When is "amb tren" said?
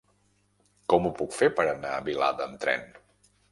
2.51-2.91